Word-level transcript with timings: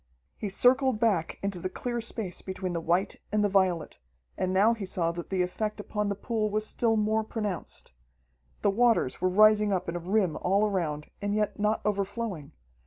He 0.35 0.49
circled 0.49 0.99
back 0.99 1.37
into 1.43 1.59
the 1.59 1.69
clear 1.69 2.01
space 2.01 2.41
between 2.41 2.73
the 2.73 2.81
white 2.81 3.17
and 3.31 3.43
the 3.43 3.49
violet, 3.49 3.99
and 4.35 4.51
now 4.51 4.73
he 4.73 4.83
saw 4.83 5.11
that 5.11 5.29
the 5.29 5.43
effect 5.43 5.79
upon 5.79 6.09
the 6.09 6.15
pool 6.15 6.49
was 6.49 6.65
still 6.65 6.97
more 6.97 7.23
pronounced. 7.23 7.91
The 8.63 8.71
waters 8.71 9.21
were 9.21 9.29
rising 9.29 9.71
up 9.71 9.87
in 9.87 9.95
a 9.95 9.99
rim 9.99 10.37
all 10.37 10.65
around, 10.65 11.11
and 11.21 11.35
yet 11.35 11.59
not 11.59 11.81
overflowing. 11.85 12.51